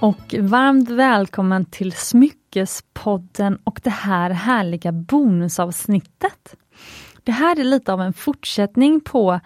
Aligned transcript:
och 0.00 0.34
varmt 0.40 0.90
välkommen 0.90 1.64
till 1.64 1.92
Smyckespodden 1.92 3.58
och 3.64 3.80
det 3.84 3.90
här 3.90 4.30
härliga 4.30 4.92
bonusavsnittet. 4.92 6.56
Det 7.24 7.32
här 7.32 7.60
är 7.60 7.64
lite 7.64 7.92
av 7.92 8.00
en 8.00 8.12
fortsättning 8.12 9.00
på 9.00 9.40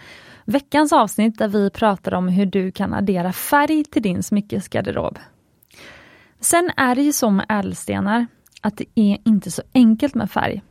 veckans 0.45 0.93
avsnitt 0.93 1.39
där 1.39 1.49
vi 1.49 1.71
pratar 1.71 2.15
om 2.15 2.29
hur 2.29 2.47
du 2.47 2.73
kan 2.73 2.95
addera 2.95 3.33
färg 3.33 3.85
till 3.85 4.03
din 4.03 4.23
smyckesgarderob. 4.23 5.19
Sen 6.41 6.71
är 6.77 6.95
det 6.95 7.03
ju 7.03 7.13
så 7.13 7.31
med 7.31 7.47
ädelstenar 7.49 8.27
att 8.61 8.77
det 8.77 8.87
är 8.95 9.19
inte 9.25 9.51
så 9.51 9.63
enkelt 9.75 10.15
med 10.15 10.31
färg. 10.31 10.63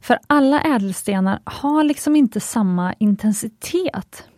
För 0.00 0.18
alla 0.26 0.60
ädelstenar 0.60 1.40
har 1.44 1.84
liksom 1.84 2.16
inte 2.16 2.40
samma 2.40 2.92
intensitet. 2.92 4.28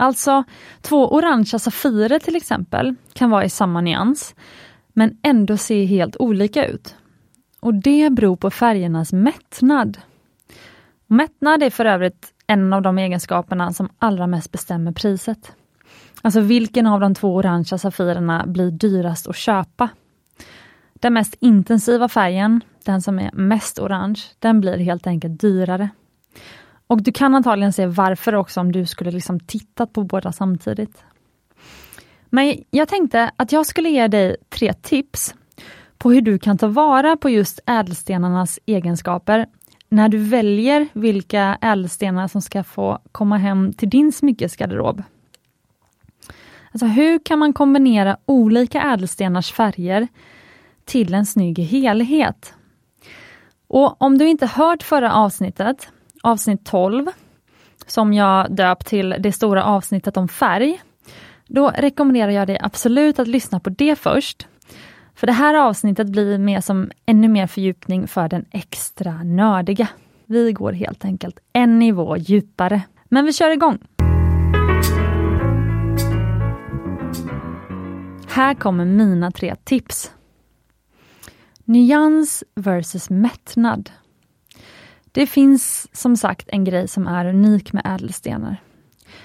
Alltså, 0.00 0.44
två 0.80 1.14
orangea 1.14 1.58
safirer 1.58 2.18
till 2.18 2.36
exempel 2.36 2.94
kan 3.12 3.30
vara 3.30 3.44
i 3.44 3.50
samma 3.50 3.80
nyans, 3.80 4.34
men 4.92 5.18
ändå 5.22 5.56
se 5.56 5.84
helt 5.84 6.16
olika 6.16 6.66
ut. 6.66 6.94
Och 7.60 7.74
det 7.74 8.10
beror 8.10 8.36
på 8.36 8.50
färgernas 8.50 9.12
mättnad. 9.12 9.98
Mättnad 11.06 11.62
är 11.62 11.70
för 11.70 11.84
övrigt 11.84 12.32
en 12.46 12.72
av 12.72 12.82
de 12.82 12.98
egenskaperna 12.98 13.72
som 13.72 13.88
allra 13.98 14.26
mest 14.26 14.52
bestämmer 14.52 14.92
priset. 14.92 15.52
Alltså 16.22 16.40
vilken 16.40 16.86
av 16.86 17.00
de 17.00 17.14
två 17.14 17.34
orangea 17.34 17.78
safirerna 17.78 18.44
blir 18.46 18.70
dyrast 18.70 19.28
att 19.28 19.36
köpa? 19.36 19.88
Den 20.94 21.14
mest 21.14 21.36
intensiva 21.40 22.08
färgen, 22.08 22.60
den 22.84 23.02
som 23.02 23.18
är 23.18 23.30
mest 23.32 23.78
orange, 23.78 24.20
den 24.38 24.60
blir 24.60 24.76
helt 24.76 25.06
enkelt 25.06 25.40
dyrare. 25.40 25.88
Och 26.88 27.02
du 27.02 27.12
kan 27.12 27.34
antagligen 27.34 27.72
se 27.72 27.86
varför 27.86 28.34
också 28.34 28.60
om 28.60 28.72
du 28.72 28.86
skulle 28.86 29.10
liksom 29.10 29.40
tittat 29.40 29.92
på 29.92 30.04
båda 30.04 30.32
samtidigt. 30.32 31.04
Men 32.30 32.64
jag 32.70 32.88
tänkte 32.88 33.30
att 33.36 33.52
jag 33.52 33.66
skulle 33.66 33.88
ge 33.88 34.08
dig 34.08 34.36
tre 34.48 34.72
tips 34.72 35.34
på 35.98 36.10
hur 36.10 36.20
du 36.20 36.38
kan 36.38 36.58
ta 36.58 36.66
vara 36.66 37.16
på 37.16 37.30
just 37.30 37.60
ädelstenarnas 37.66 38.58
egenskaper 38.66 39.46
när 39.88 40.08
du 40.08 40.18
väljer 40.18 40.88
vilka 40.92 41.58
ädelstenar 41.60 42.28
som 42.28 42.42
ska 42.42 42.64
få 42.64 42.98
komma 43.12 43.36
hem 43.36 43.72
till 43.72 43.90
din 43.90 44.12
smyckesgarderob. 44.12 45.02
Alltså 46.72 46.86
hur 46.86 47.18
kan 47.18 47.38
man 47.38 47.52
kombinera 47.52 48.16
olika 48.26 48.82
ädelstenars 48.82 49.52
färger 49.52 50.08
till 50.84 51.14
en 51.14 51.26
snygg 51.26 51.58
helhet? 51.58 52.54
Och 53.66 54.02
om 54.02 54.18
du 54.18 54.28
inte 54.28 54.46
hört 54.46 54.82
förra 54.82 55.14
avsnittet 55.14 55.92
avsnitt 56.28 56.64
12, 56.64 57.06
som 57.86 58.12
jag 58.12 58.56
döpt 58.56 58.86
till 58.86 59.14
det 59.18 59.32
stora 59.32 59.64
avsnittet 59.64 60.16
om 60.16 60.28
färg, 60.28 60.80
då 61.46 61.68
rekommenderar 61.68 62.30
jag 62.30 62.46
dig 62.46 62.58
absolut 62.60 63.18
att 63.18 63.28
lyssna 63.28 63.60
på 63.60 63.70
det 63.70 63.98
först. 63.98 64.46
För 65.14 65.26
det 65.26 65.32
här 65.32 65.54
avsnittet 65.54 66.08
blir 66.08 66.38
mer 66.38 66.60
som 66.60 66.90
ännu 67.06 67.28
mer 67.28 67.46
fördjupning 67.46 68.08
för 68.08 68.28
den 68.28 68.44
extra 68.50 69.22
nördiga. 69.22 69.88
Vi 70.26 70.52
går 70.52 70.72
helt 70.72 71.04
enkelt 71.04 71.38
en 71.52 71.78
nivå 71.78 72.16
djupare. 72.16 72.82
Men 73.04 73.24
vi 73.24 73.32
kör 73.32 73.50
igång! 73.50 73.78
Här 78.28 78.54
kommer 78.54 78.84
mina 78.84 79.30
tre 79.30 79.54
tips. 79.64 80.12
Nyans 81.64 82.44
versus 82.54 83.10
mättnad. 83.10 83.90
Det 85.12 85.26
finns 85.26 85.88
som 85.92 86.16
sagt 86.16 86.48
en 86.48 86.64
grej 86.64 86.88
som 86.88 87.06
är 87.06 87.26
unik 87.26 87.72
med 87.72 87.82
ädelstenar. 87.86 88.56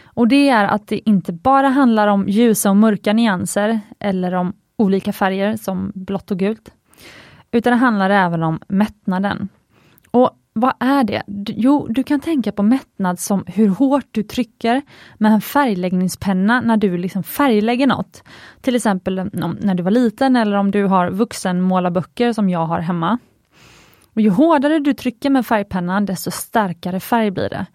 Och 0.06 0.28
det 0.28 0.50
är 0.50 0.66
att 0.66 0.88
det 0.88 1.09
inte 1.09 1.34
bara 1.34 1.68
handlar 1.68 2.08
om 2.08 2.28
ljusa 2.28 2.69
och 2.69 2.78
mörka 2.78 3.13
nyanser 3.13 3.80
eller 4.00 4.34
om 4.34 4.53
olika 4.78 5.13
färger 5.13 5.58
som 5.58 5.91
blått 5.96 6.31
och 6.31 6.40
gult. 6.40 6.69
Utan 7.52 7.74
det 7.74 7.78
handlar 7.78 8.09
även 8.09 8.44
om 8.44 8.59
mättnaden. 8.68 9.50
Och 10.12 10.40
vad 10.53 10.74
är 10.80 11.03
det? 11.03 11.24
Jo, 11.47 11.88
du 11.90 12.03
kan 12.03 12.19
tänka 12.19 12.52
på 12.52 12.63
mättnad 12.63 13.19
som 13.19 13.44
hur 13.47 13.68
hårt 13.68 14.08
du 14.12 14.24
trycker 14.24 14.81
med 15.18 15.31
en 15.31 15.41
färgläggningspenna 15.41 16.62
när 16.62 16.78
du 16.78 16.97
liksom 16.97 17.24
färglägger 17.24 17.88
något. 17.88 18.24
Till 18.62 18.75
exempel 18.75 19.29
när 19.59 19.75
du 19.75 19.84
var 19.84 19.91
liten 19.91 20.35
eller 20.35 20.58
om 20.58 20.72
du 20.72 20.84
har 20.84 21.09
vuxenmålarböcker 21.09 22.34
som 22.34 22.50
jag 22.50 22.66
har 22.66 22.79
hemma. 22.79 23.19
Och 24.13 24.22
ju 24.22 24.29
hårdare 24.29 24.79
du 24.79 24.94
trycker 24.94 25.29
med 25.29 25.46
färgpennan, 25.46 26.06
desto 26.06 26.31
starkare 26.31 27.00
färg 27.00 27.31
blir 27.31 27.50
det. 27.50 27.66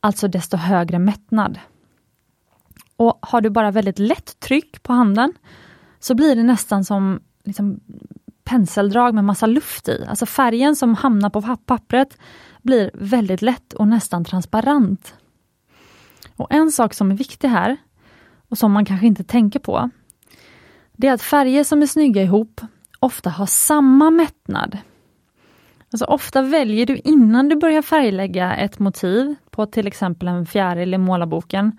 Alltså 0.00 0.28
desto 0.28 0.56
högre 0.56 0.98
mättnad. 0.98 1.58
Och 2.96 3.18
Har 3.22 3.40
du 3.40 3.50
bara 3.50 3.70
väldigt 3.70 3.98
lätt 3.98 4.40
tryck 4.40 4.82
på 4.82 4.92
handen, 4.92 5.32
så 5.98 6.14
blir 6.14 6.36
det 6.36 6.42
nästan 6.42 6.84
som 6.84 7.20
liksom, 7.44 7.80
penseldrag 8.44 9.14
med 9.14 9.24
massa 9.24 9.46
luft 9.46 9.88
i. 9.88 10.04
Alltså 10.08 10.26
färgen 10.26 10.76
som 10.76 10.94
hamnar 10.94 11.30
på 11.30 11.56
pappret 11.66 12.18
blir 12.62 12.90
väldigt 12.94 13.42
lätt 13.42 13.72
och 13.72 13.88
nästan 13.88 14.24
transparent. 14.24 15.14
Och 16.36 16.52
En 16.52 16.72
sak 16.72 16.94
som 16.94 17.10
är 17.10 17.14
viktig 17.14 17.48
här, 17.48 17.76
och 18.48 18.58
som 18.58 18.72
man 18.72 18.84
kanske 18.84 19.06
inte 19.06 19.24
tänker 19.24 19.58
på, 19.58 19.90
det 20.92 21.06
är 21.06 21.12
att 21.12 21.22
färger 21.22 21.64
som 21.64 21.82
är 21.82 21.86
snygga 21.86 22.22
ihop 22.22 22.60
ofta 23.00 23.30
har 23.30 23.46
samma 23.46 24.10
mättnad. 24.10 24.78
Alltså 25.92 26.04
ofta 26.04 26.42
väljer 26.42 26.86
du 26.86 26.96
innan 26.96 27.48
du 27.48 27.56
börjar 27.56 27.82
färglägga 27.82 28.56
ett 28.56 28.78
motiv 28.78 29.34
på 29.50 29.66
till 29.66 29.86
exempel 29.86 30.28
en 30.28 30.46
fjäril 30.46 30.94
i 30.94 30.98
målarboken, 30.98 31.78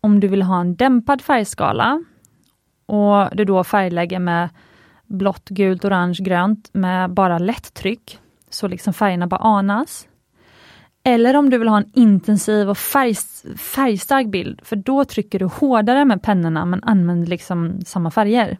om 0.00 0.20
du 0.20 0.28
vill 0.28 0.42
ha 0.42 0.60
en 0.60 0.76
dämpad 0.76 1.22
färgskala 1.22 2.04
och 2.86 3.36
du 3.36 3.44
då 3.44 3.64
färglägger 3.64 4.18
med 4.18 4.48
blått, 5.06 5.48
gult, 5.48 5.84
orange, 5.84 6.18
grönt 6.20 6.70
med 6.72 7.10
bara 7.10 7.38
lätt 7.38 7.74
tryck, 7.74 8.18
så 8.50 8.68
liksom 8.68 8.92
färgerna 8.92 9.26
bara 9.26 9.40
anas. 9.40 10.08
Eller 11.04 11.36
om 11.36 11.50
du 11.50 11.58
vill 11.58 11.68
ha 11.68 11.76
en 11.76 11.90
intensiv 11.94 12.70
och 12.70 12.78
färg, 12.78 13.14
färgstark 13.56 14.26
bild, 14.26 14.60
för 14.64 14.76
då 14.76 15.04
trycker 15.04 15.38
du 15.38 15.44
hårdare 15.44 16.04
med 16.04 16.22
pennorna 16.22 16.64
men 16.64 16.84
använder 16.84 17.26
liksom 17.26 17.80
samma 17.86 18.10
färger. 18.10 18.58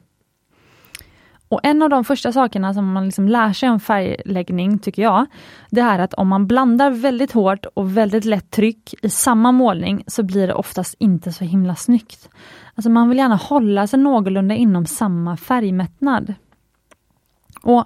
Och 1.53 1.61
En 1.63 1.83
av 1.83 1.91
de 1.91 2.05
första 2.05 2.33
sakerna 2.33 2.75
som 2.75 2.93
man 2.93 3.05
liksom 3.05 3.29
lär 3.29 3.53
sig 3.53 3.71
om 3.71 3.81
färgläggning, 3.81 4.79
tycker 4.79 5.03
jag, 5.03 5.27
det 5.71 5.81
är 5.81 5.99
att 5.99 6.15
om 6.15 6.29
man 6.29 6.47
blandar 6.47 6.91
väldigt 6.91 7.33
hårt 7.33 7.67
och 7.75 7.97
väldigt 7.97 8.25
lätt 8.25 8.51
tryck 8.51 8.95
i 9.03 9.11
samma 9.11 9.53
målning 9.53 10.05
så 10.07 10.23
blir 10.23 10.47
det 10.47 10.55
oftast 10.55 10.95
inte 10.99 11.33
så 11.33 11.45
himla 11.45 11.77
snyggt. 11.77 12.29
Alltså 12.75 12.91
man 12.91 13.09
vill 13.09 13.19
gärna 13.19 13.37
hålla 13.37 13.87
sig 13.87 13.99
någorlunda 13.99 14.55
inom 14.55 14.87
samma 14.87 15.37
färgmättnad. 15.37 16.35
Och 17.63 17.85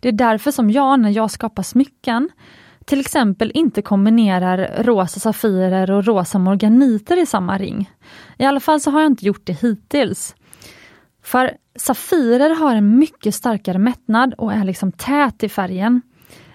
Det 0.00 0.08
är 0.08 0.12
därför 0.12 0.50
som 0.50 0.70
jag, 0.70 1.00
när 1.00 1.10
jag 1.10 1.30
skapar 1.30 1.62
smycken, 1.62 2.28
till 2.84 3.00
exempel 3.00 3.52
inte 3.54 3.82
kombinerar 3.82 4.82
rosa 4.82 5.20
safirer 5.20 5.90
och 5.90 6.04
rosa 6.04 6.38
morganiter 6.38 7.22
i 7.22 7.26
samma 7.26 7.58
ring. 7.58 7.90
I 8.36 8.44
alla 8.44 8.60
fall 8.60 8.80
så 8.80 8.90
har 8.90 9.00
jag 9.00 9.10
inte 9.10 9.26
gjort 9.26 9.46
det 9.46 9.52
hittills. 9.62 10.34
För 11.22 11.56
Safirer 11.76 12.50
har 12.50 12.74
en 12.74 12.98
mycket 12.98 13.34
starkare 13.34 13.78
mättnad 13.78 14.34
och 14.34 14.52
är 14.52 14.64
liksom 14.64 14.92
tät 14.92 15.42
i 15.42 15.48
färgen. 15.48 16.02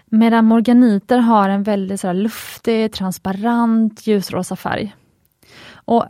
Medan 0.06 0.46
morganiter 0.46 1.18
har 1.18 1.50
en 1.50 1.64
väldigt 1.64 2.00
så 2.00 2.14
luftig, 2.14 2.94
transparent 2.94 4.08
ljusrosa 4.08 4.56
färg. 4.56 4.96
Och 5.74 6.06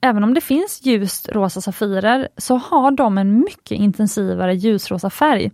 Även 0.00 0.24
om 0.24 0.34
det 0.34 0.40
finns 0.40 0.86
ljust 0.86 1.28
rosa 1.28 1.60
safirer 1.60 2.28
så 2.36 2.56
har 2.56 2.90
de 2.90 3.18
en 3.18 3.38
mycket 3.38 3.78
intensivare 3.78 4.54
ljusrosa 4.54 5.10
färg 5.10 5.50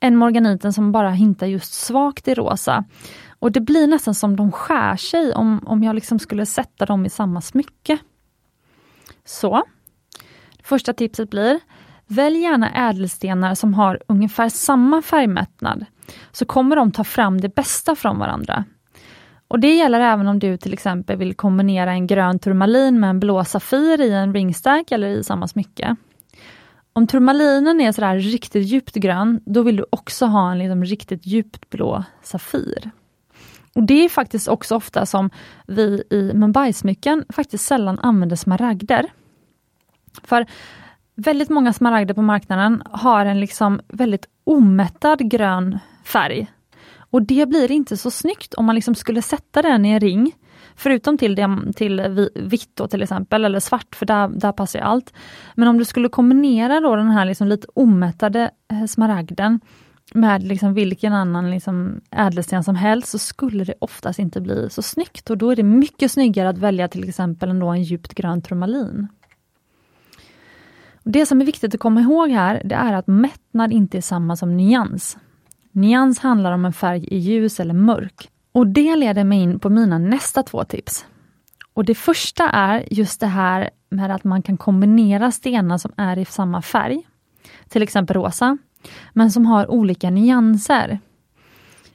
än 0.00 0.16
morganiten 0.16 0.72
som 0.72 0.92
bara 0.92 1.10
hintar 1.10 1.46
just 1.46 1.72
svagt 1.72 2.28
i 2.28 2.34
rosa. 2.34 2.84
Och 3.38 3.52
det 3.52 3.60
blir 3.60 3.86
nästan 3.86 4.14
som 4.14 4.36
de 4.36 4.52
skär 4.52 4.96
sig 4.96 5.34
om, 5.34 5.60
om 5.66 5.82
jag 5.82 5.94
liksom 5.94 6.18
skulle 6.18 6.46
sätta 6.46 6.86
dem 6.86 7.06
i 7.06 7.10
samma 7.10 7.40
smycke. 7.40 7.98
Så. 9.24 9.62
Första 10.64 10.92
tipset 10.92 11.30
blir 11.30 11.60
Välj 12.06 12.38
gärna 12.38 12.90
ädelstenar 12.90 13.54
som 13.54 13.74
har 13.74 14.00
ungefär 14.08 14.48
samma 14.48 15.02
färgmättnad, 15.02 15.86
så 16.32 16.44
kommer 16.44 16.76
de 16.76 16.92
ta 16.92 17.04
fram 17.04 17.40
det 17.40 17.54
bästa 17.54 17.96
från 17.96 18.18
varandra. 18.18 18.64
Och 19.48 19.60
Det 19.60 19.74
gäller 19.74 20.00
även 20.00 20.28
om 20.28 20.38
du 20.38 20.56
till 20.56 20.72
exempel 20.72 21.16
vill 21.16 21.34
kombinera 21.34 21.92
en 21.92 22.06
grön 22.06 22.38
turmalin 22.38 23.00
med 23.00 23.10
en 23.10 23.20
blå 23.20 23.44
safir 23.44 24.00
i 24.00 24.12
en 24.12 24.34
ringstack 24.34 24.92
eller 24.92 25.08
i 25.08 25.24
samma 25.24 25.48
smycke. 25.48 25.96
Om 26.92 27.06
turmalinen 27.06 27.80
är 27.80 27.92
sådär 27.92 28.18
riktigt 28.18 28.66
djupt 28.66 28.94
grön, 28.94 29.40
då 29.46 29.62
vill 29.62 29.76
du 29.76 29.86
också 29.90 30.26
ha 30.26 30.52
en 30.52 30.58
liksom 30.58 30.84
riktigt 30.84 31.26
djupt 31.26 31.70
blå 31.70 32.04
safir. 32.22 32.90
Och 33.74 33.82
Det 33.82 34.04
är 34.04 34.08
faktiskt 34.08 34.48
också 34.48 34.76
ofta 34.76 35.06
som 35.06 35.30
vi 35.66 36.02
i 36.10 36.32
Mumbai-smycken 36.34 37.24
faktiskt 37.28 37.64
sällan 37.64 37.98
använder 37.98 38.36
smaragder. 38.36 39.10
För 40.22 40.46
väldigt 41.14 41.50
många 41.50 41.72
smaragder 41.72 42.14
på 42.14 42.22
marknaden 42.22 42.82
har 42.90 43.26
en 43.26 43.40
liksom 43.40 43.80
väldigt 43.88 44.26
omättad 44.44 45.30
grön 45.30 45.78
färg. 46.04 46.46
Och 46.96 47.22
det 47.22 47.48
blir 47.48 47.70
inte 47.70 47.96
så 47.96 48.10
snyggt 48.10 48.54
om 48.54 48.64
man 48.64 48.74
liksom 48.74 48.94
skulle 48.94 49.22
sätta 49.22 49.62
den 49.62 49.84
i 49.84 49.90
en 49.90 50.00
ring. 50.00 50.32
Förutom 50.76 51.18
till, 51.18 51.36
till 51.76 52.28
vitt 52.34 52.70
då, 52.74 52.88
till 52.88 53.02
exempel, 53.02 53.44
eller 53.44 53.60
svart, 53.60 53.94
för 53.94 54.06
där, 54.06 54.28
där 54.28 54.52
passar 54.52 54.78
ju 54.78 54.84
allt. 54.84 55.12
Men 55.54 55.68
om 55.68 55.78
du 55.78 55.84
skulle 55.84 56.08
kombinera 56.08 56.80
då 56.80 56.96
den 56.96 57.10
här 57.10 57.24
liksom 57.24 57.48
lite 57.48 57.66
omättade 57.74 58.50
eh, 58.70 58.86
smaragden 58.86 59.60
med 60.14 60.42
liksom 60.42 60.74
vilken 60.74 61.12
annan 61.12 61.50
liksom 61.50 62.00
ädelsten 62.10 62.64
som 62.64 62.74
helst 62.74 63.08
så 63.08 63.18
skulle 63.18 63.64
det 63.64 63.74
oftast 63.78 64.18
inte 64.18 64.40
bli 64.40 64.70
så 64.70 64.82
snyggt 64.82 65.30
och 65.30 65.38
då 65.38 65.50
är 65.50 65.56
det 65.56 65.62
mycket 65.62 66.12
snyggare 66.12 66.48
att 66.48 66.58
välja 66.58 66.88
till 66.88 67.08
exempel 67.08 67.50
en 67.50 67.82
djupt 67.82 68.14
grön 68.14 68.42
turmalin. 68.42 69.08
Det 71.04 71.26
som 71.26 71.40
är 71.40 71.44
viktigt 71.44 71.74
att 71.74 71.80
komma 71.80 72.00
ihåg 72.00 72.30
här, 72.30 72.62
det 72.64 72.74
är 72.74 72.92
att 72.92 73.06
mättnad 73.06 73.72
inte 73.72 73.96
är 73.96 74.02
samma 74.02 74.36
som 74.36 74.56
nyans. 74.56 75.18
Nyans 75.72 76.18
handlar 76.18 76.52
om 76.52 76.64
en 76.64 76.72
färg 76.72 77.08
i 77.08 77.18
ljus 77.18 77.60
eller 77.60 77.74
mörk. 77.74 78.30
Och 78.52 78.66
det 78.66 78.96
leder 78.96 79.24
mig 79.24 79.42
in 79.42 79.60
på 79.60 79.70
mina 79.70 79.98
nästa 79.98 80.42
två 80.42 80.64
tips. 80.64 81.06
Och 81.74 81.84
Det 81.84 81.94
första 81.94 82.48
är 82.50 82.84
just 82.90 83.20
det 83.20 83.26
här 83.26 83.70
med 83.88 84.10
att 84.10 84.24
man 84.24 84.42
kan 84.42 84.56
kombinera 84.56 85.30
stenar 85.30 85.78
som 85.78 85.92
är 85.96 86.18
i 86.18 86.24
samma 86.24 86.62
färg, 86.62 87.06
till 87.68 87.82
exempel 87.82 88.16
rosa, 88.16 88.58
men 89.12 89.30
som 89.30 89.46
har 89.46 89.70
olika 89.70 90.10
nyanser. 90.10 90.98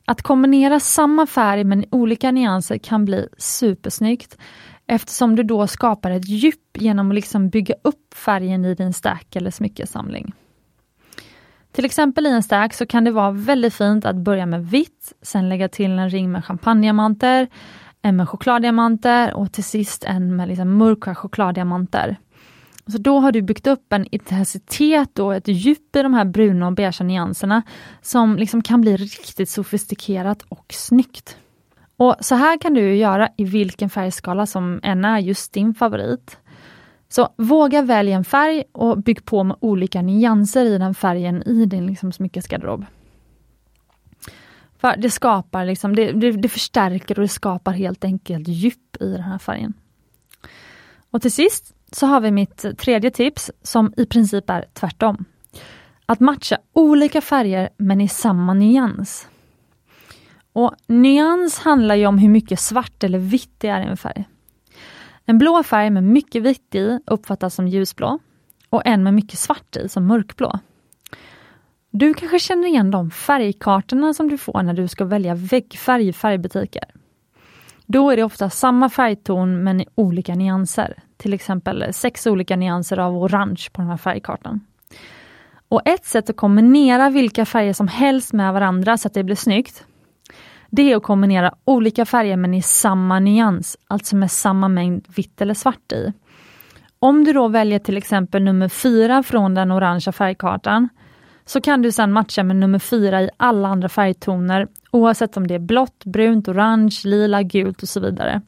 Att 0.05 0.21
kombinera 0.21 0.79
samma 0.79 1.25
färg 1.27 1.63
men 1.63 1.85
olika 1.91 2.31
nyanser 2.31 2.77
kan 2.77 3.05
bli 3.05 3.27
supersnyggt 3.37 4.37
eftersom 4.89 5.35
du 5.35 5.43
då 5.43 5.67
skapar 5.67 6.11
ett 6.11 6.29
djup 6.29 6.77
genom 6.77 7.09
att 7.09 7.15
liksom 7.15 7.49
bygga 7.49 7.75
upp 7.81 8.13
färgen 8.13 8.65
i 8.65 8.75
din 8.75 8.93
stack 8.93 9.35
eller 9.35 9.51
smyckesamling. 9.51 10.33
Till 11.71 11.85
exempel 11.85 12.27
i 12.27 12.29
en 12.29 12.43
stack 12.43 12.73
så 12.73 12.85
kan 12.85 13.03
det 13.03 13.11
vara 13.11 13.31
väldigt 13.31 13.73
fint 13.73 14.05
att 14.05 14.15
börja 14.15 14.45
med 14.45 14.67
vitt, 14.67 15.13
sen 15.21 15.49
lägga 15.49 15.69
till 15.69 15.91
en 15.91 16.09
ring 16.09 16.31
med 16.31 16.45
champagnediamanter, 16.45 17.47
en 18.01 18.15
med 18.15 18.29
chokladdiamanter 18.29 19.33
och 19.33 19.51
till 19.51 19.63
sist 19.63 20.03
en 20.03 20.35
med 20.35 20.47
liksom 20.47 20.77
mörka 20.77 21.15
chokladdiamanter. 21.15 22.17
Så 22.87 22.97
då 22.97 23.19
har 23.19 23.31
du 23.31 23.41
byggt 23.41 23.67
upp 23.67 23.93
en 23.93 24.05
intensitet 24.11 25.19
och 25.19 25.35
ett 25.35 25.47
djup 25.47 25.95
i 25.95 26.01
de 26.01 26.13
här 26.13 26.25
bruna 26.25 26.67
och 26.67 26.73
beigea 26.73 27.07
nyanserna 27.07 27.61
som 28.01 28.37
liksom 28.37 28.61
kan 28.61 28.81
bli 28.81 28.97
riktigt 28.97 29.49
sofistikerat 29.49 30.41
och 30.49 30.65
snyggt. 30.69 31.37
Och 31.99 32.15
Så 32.19 32.35
här 32.35 32.57
kan 32.57 32.73
du 32.73 32.95
göra 32.95 33.29
i 33.37 33.43
vilken 33.43 33.89
färgskala 33.89 34.45
som 34.45 34.79
än 34.83 35.05
är 35.05 35.19
just 35.19 35.53
din 35.53 35.73
favorit. 35.73 36.37
Så 37.09 37.29
våga 37.37 37.81
välja 37.81 38.15
en 38.15 38.23
färg 38.23 38.63
och 38.71 38.97
bygg 38.97 39.25
på 39.25 39.43
med 39.43 39.57
olika 39.59 40.01
nyanser 40.01 40.65
i 40.65 40.77
den 40.77 40.95
färgen 40.95 41.43
i 41.43 41.65
din 41.65 41.87
liksom 41.87 42.11
smyckesgarderob. 42.11 42.85
För 44.77 44.97
det 44.97 45.09
skapar 45.09 45.65
liksom, 45.65 45.95
det, 45.95 46.11
det, 46.11 46.31
det, 46.31 46.49
förstärker 46.49 47.15
och 47.15 47.21
det 47.21 47.27
skapar 47.27 47.71
helt 47.71 48.03
enkelt 48.03 48.47
djup 48.47 48.97
i 48.99 49.11
den 49.11 49.21
här 49.21 49.37
färgen. 49.37 49.73
Och 51.11 51.21
till 51.21 51.31
sist 51.31 51.73
så 51.91 52.05
har 52.05 52.21
vi 52.21 52.31
mitt 52.31 52.65
tredje 52.77 53.11
tips 53.11 53.51
som 53.61 53.93
i 53.97 54.05
princip 54.05 54.49
är 54.49 54.65
tvärtom. 54.73 55.25
Att 56.05 56.19
matcha 56.19 56.57
olika 56.73 57.21
färger 57.21 57.69
men 57.77 58.01
i 58.01 58.07
samma 58.07 58.53
nyans. 58.53 59.27
Och 60.59 60.75
Nyans 60.87 61.59
handlar 61.59 61.95
ju 61.95 62.05
om 62.05 62.17
hur 62.17 62.29
mycket 62.29 62.59
svart 62.59 63.03
eller 63.03 63.19
vitt 63.19 63.53
det 63.57 63.67
är 63.67 63.81
i 63.81 63.85
en 63.85 63.97
färg. 63.97 64.27
En 65.25 65.37
blå 65.37 65.63
färg 65.63 65.89
med 65.89 66.03
mycket 66.03 66.43
vitt 66.43 66.75
i 66.75 66.99
uppfattas 67.05 67.55
som 67.55 67.67
ljusblå 67.67 68.19
och 68.69 68.81
en 68.85 69.03
med 69.03 69.13
mycket 69.13 69.39
svart 69.39 69.75
i 69.75 69.89
som 69.89 70.07
mörkblå. 70.07 70.59
Du 71.89 72.13
kanske 72.13 72.39
känner 72.39 72.67
igen 72.67 72.91
de 72.91 73.11
färgkartorna 73.11 74.13
som 74.13 74.29
du 74.29 74.37
får 74.37 74.63
när 74.63 74.73
du 74.73 74.87
ska 74.87 75.05
välja 75.05 75.35
väggfärg 75.35 76.07
i 76.07 76.13
färgbutiker. 76.13 76.85
Då 77.85 78.09
är 78.09 78.15
det 78.15 78.23
ofta 78.23 78.49
samma 78.49 78.89
färgton 78.89 79.63
men 79.63 79.81
i 79.81 79.85
olika 79.95 80.35
nyanser. 80.35 81.03
Till 81.17 81.33
exempel 81.33 81.93
sex 81.93 82.27
olika 82.27 82.55
nyanser 82.55 82.97
av 82.97 83.17
orange 83.17 83.67
på 83.73 83.81
den 83.81 83.89
här 83.89 83.97
färgkartan. 83.97 84.65
Och 85.69 85.81
ett 85.85 86.05
sätt 86.05 86.29
att 86.29 86.37
kombinera 86.37 87.09
vilka 87.09 87.45
färger 87.45 87.73
som 87.73 87.87
helst 87.87 88.33
med 88.33 88.53
varandra 88.53 88.97
så 88.97 89.07
att 89.07 89.13
det 89.13 89.23
blir 89.23 89.35
snyggt, 89.35 89.85
det 90.69 90.91
är 90.91 90.95
att 90.95 91.03
kombinera 91.03 91.53
olika 91.65 92.05
färger 92.05 92.37
men 92.37 92.53
i 92.53 92.61
samma 92.61 93.19
nyans, 93.19 93.77
alltså 93.87 94.15
med 94.15 94.31
samma 94.31 94.67
mängd 94.67 95.05
vitt 95.15 95.41
eller 95.41 95.53
svart 95.53 95.91
i. 95.91 96.13
Om 96.99 97.23
du 97.23 97.33
då 97.33 97.47
väljer 97.47 97.79
till 97.79 97.97
exempel 97.97 98.43
nummer 98.43 98.69
4 98.69 99.23
från 99.23 99.55
den 99.55 99.71
orangea 99.71 100.11
färgkartan, 100.11 100.89
så 101.45 101.61
kan 101.61 101.81
du 101.81 101.91
sedan 101.91 102.11
matcha 102.11 102.43
med 102.43 102.55
nummer 102.55 102.79
4 102.79 103.21
i 103.21 103.29
alla 103.37 103.67
andra 103.67 103.89
färgtoner, 103.89 104.67
oavsett 104.91 105.37
om 105.37 105.47
det 105.47 105.55
är 105.55 105.59
blått, 105.59 106.05
brunt, 106.05 106.47
orange, 106.47 107.01
lila, 107.03 107.43
gult 107.43 107.83
och 107.83 107.89
så 107.89 107.99
vidare. 107.99 108.41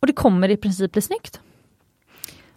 Och 0.00 0.06
det 0.06 0.12
kommer 0.12 0.48
i 0.48 0.56
princip 0.56 0.92
bli 0.92 1.02
snyggt. 1.02 1.40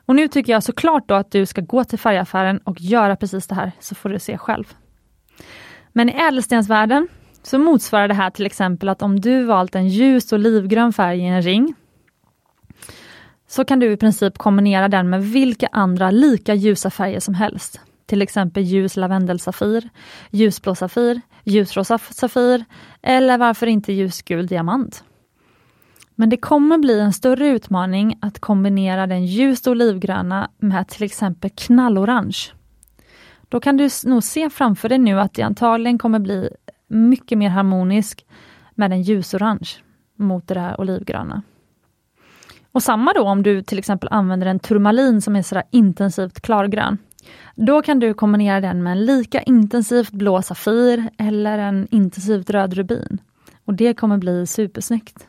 Och 0.06 0.16
nu 0.16 0.28
tycker 0.28 0.54
jag 0.54 0.64
såklart 0.64 1.08
då 1.08 1.16
att 1.16 1.32
du 1.32 1.46
ska 1.46 1.62
gå 1.62 1.84
till 1.84 2.00
färgaffären 2.00 2.58
och 2.58 2.82
göra 2.82 3.16
precis 3.16 3.48
det 3.48 3.56
här, 3.56 3.72
så 3.80 3.96
får 3.96 4.10
du 4.10 4.20
se 4.20 4.38
själv. 4.38 4.74
Men 5.94 6.10
i 6.10 6.14
ädelstensvärlden 6.14 7.08
så 7.46 7.60
motsvarar 7.60 8.08
det 8.08 8.14
här 8.14 8.30
till 8.30 8.46
exempel 8.46 8.90
att 8.90 9.02
om 9.02 9.20
du 9.20 9.44
valt 9.44 9.76
en 9.76 9.88
ljus 9.88 10.34
olivgrön 10.34 10.94
färg 10.94 11.20
i 11.20 11.26
en 11.26 11.42
ring, 11.42 11.76
så 13.48 13.66
kan 13.66 13.80
du 13.80 13.92
i 13.92 13.98
princip 13.98 14.38
kombinera 14.38 14.88
den 14.88 15.10
med 15.10 15.24
vilka 15.24 15.68
andra 15.72 16.12
lika 16.12 16.54
ljusa 16.54 16.90
färger 16.90 17.20
som 17.20 17.34
helst. 17.34 17.80
Till 18.06 18.22
exempel 18.22 18.64
ljus 18.64 18.96
lavendelsafir, 18.96 19.90
ljusblå 20.32 20.76
safir, 20.76 21.22
ljusrosa 21.44 21.98
safir 21.98 22.66
eller 23.02 23.38
varför 23.38 23.68
inte 23.68 23.94
ljusgul 23.94 24.48
diamant. 24.48 25.04
Men 26.16 26.30
det 26.30 26.38
kommer 26.38 26.78
bli 26.78 27.00
en 27.00 27.14
större 27.14 27.48
utmaning 27.48 28.18
att 28.22 28.40
kombinera 28.40 29.08
den 29.08 29.26
ljust 29.26 29.68
olivgröna 29.68 30.50
med 30.58 30.88
till 30.88 31.04
exempel 31.04 31.50
knallorange. 31.50 32.38
Då 33.50 33.60
kan 33.60 33.78
du 33.78 33.90
nog 34.06 34.24
se 34.24 34.50
framför 34.50 34.90
dig 34.90 34.98
nu 34.98 35.20
att 35.20 35.34
det 35.34 35.42
antagligen 35.42 35.98
kommer 35.98 36.20
bli 36.20 36.50
mycket 36.88 37.38
mer 37.38 37.50
harmonisk 37.50 38.26
med 38.76 38.92
en 38.92 39.02
ljusorange 39.02 39.70
mot 40.16 40.48
det 40.48 40.54
där 40.54 40.80
olivgröna. 40.82 41.42
Och 42.72 42.84
samma 42.84 43.14
då 43.14 43.24
om 43.24 43.44
du 43.44 43.64
till 43.64 43.80
exempel 43.80 44.10
använder 44.12 44.48
en 44.48 44.60
turmalin 44.60 45.22
som 45.22 45.36
är 45.36 45.42
sådär 45.42 45.64
intensivt 45.72 46.42
klargrön. 46.42 46.98
Då 47.56 47.82
kan 47.82 48.00
du 48.00 48.14
kombinera 48.14 48.62
den 48.62 48.84
med 48.84 48.92
en 48.92 49.06
lika 49.06 49.42
intensivt 49.42 50.12
blå 50.12 50.42
safir 50.42 51.10
eller 51.18 51.58
en 51.58 51.88
intensivt 51.92 52.50
röd 52.50 52.74
rubin. 52.74 53.22
Och 53.66 53.74
det 53.74 53.94
kommer 53.94 54.18
bli 54.18 54.48
supersnyggt. 54.48 55.28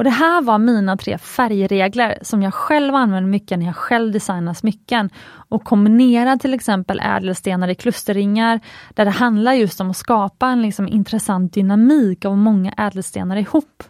Och 0.00 0.04
Det 0.04 0.10
här 0.10 0.42
var 0.42 0.58
mina 0.58 0.96
tre 0.96 1.18
färgregler 1.18 2.18
som 2.22 2.42
jag 2.42 2.54
själv 2.54 2.94
använder 2.94 3.30
mycket 3.30 3.58
när 3.58 3.66
jag 3.66 3.76
själv 3.76 4.12
designar 4.12 4.54
smycken. 4.54 5.10
Och 5.48 5.64
kombinerar 5.64 6.36
till 6.36 6.54
exempel 6.54 7.00
ädelstenar 7.00 7.68
i 7.68 7.74
klusterringar 7.74 8.60
där 8.94 9.04
det 9.04 9.10
handlar 9.10 9.52
just 9.52 9.80
om 9.80 9.90
att 9.90 9.96
skapa 9.96 10.48
en 10.48 10.62
liksom 10.62 10.88
intressant 10.88 11.52
dynamik 11.52 12.24
av 12.24 12.38
många 12.38 12.72
ädelstenar 12.76 13.36
ihop. 13.36 13.82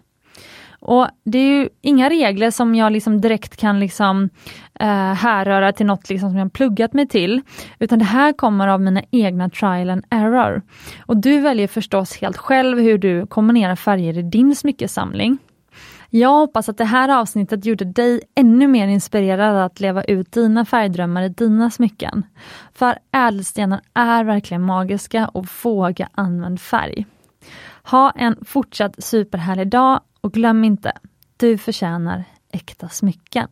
Och 0.80 1.08
Det 1.24 1.38
är 1.38 1.58
ju 1.58 1.68
inga 1.80 2.10
regler 2.10 2.50
som 2.50 2.74
jag 2.74 2.92
liksom 2.92 3.20
direkt 3.20 3.56
kan 3.56 3.80
liksom, 3.80 4.30
eh, 4.80 5.12
härröra 5.12 5.72
till 5.72 5.86
något 5.86 6.10
liksom 6.10 6.30
som 6.30 6.38
jag 6.38 6.52
pluggat 6.52 6.92
mig 6.92 7.08
till, 7.08 7.40
utan 7.78 7.98
det 7.98 8.04
här 8.04 8.32
kommer 8.32 8.68
av 8.68 8.80
mina 8.80 9.02
egna 9.10 9.50
trial 9.50 9.90
and 9.90 10.04
error. 10.10 10.62
Och 11.06 11.16
Du 11.16 11.40
väljer 11.40 11.66
förstås 11.66 12.16
helt 12.16 12.36
själv 12.36 12.78
hur 12.78 12.98
du 12.98 13.26
kombinerar 13.26 13.76
färger 13.76 14.18
i 14.18 14.22
din 14.22 14.56
smyckesamling. 14.56 15.38
Jag 16.12 16.38
hoppas 16.38 16.68
att 16.68 16.78
det 16.78 16.84
här 16.84 17.20
avsnittet 17.20 17.64
gjorde 17.64 17.84
dig 17.84 18.20
ännu 18.34 18.68
mer 18.68 18.88
inspirerad 18.88 19.56
att 19.56 19.80
leva 19.80 20.04
ut 20.04 20.32
dina 20.32 20.64
färgdrömmar 20.64 21.22
i 21.22 21.28
dina 21.28 21.70
smycken. 21.70 22.26
För 22.74 22.98
ädelstenar 23.12 23.80
är 23.94 24.24
verkligen 24.24 24.62
magiska 24.62 25.28
och 25.28 25.46
våga 25.62 26.08
använd 26.12 26.60
färg. 26.60 27.06
Ha 27.82 28.10
en 28.10 28.36
fortsatt 28.44 29.04
superhärlig 29.04 29.68
dag 29.68 30.00
och 30.20 30.32
glöm 30.32 30.64
inte, 30.64 30.92
du 31.36 31.58
förtjänar 31.58 32.24
äkta 32.52 32.88
smycken. 32.88 33.48